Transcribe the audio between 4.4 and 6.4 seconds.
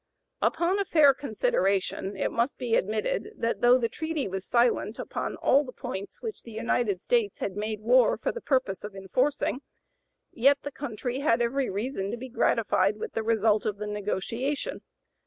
silent upon all the points